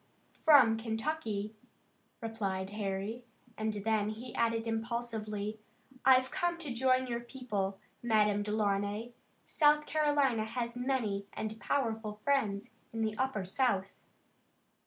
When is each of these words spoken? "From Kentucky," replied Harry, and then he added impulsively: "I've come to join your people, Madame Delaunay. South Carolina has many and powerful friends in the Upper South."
"From 0.33 0.77
Kentucky," 0.79 1.53
replied 2.21 2.71
Harry, 2.71 3.23
and 3.55 3.71
then 3.71 4.09
he 4.09 4.33
added 4.33 4.65
impulsively: 4.65 5.59
"I've 6.03 6.31
come 6.31 6.57
to 6.57 6.73
join 6.73 7.05
your 7.05 7.19
people, 7.19 7.77
Madame 8.01 8.41
Delaunay. 8.41 9.11
South 9.45 9.85
Carolina 9.85 10.45
has 10.45 10.75
many 10.75 11.27
and 11.33 11.59
powerful 11.59 12.19
friends 12.23 12.71
in 12.91 13.03
the 13.03 13.15
Upper 13.19 13.45
South." 13.45 13.93